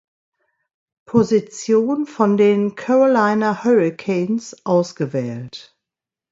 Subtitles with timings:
[1.05, 5.75] Position von den Carolina Hurricanes ausgewählt.